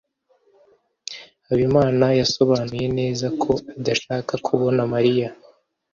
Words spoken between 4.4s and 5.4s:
kubona mariya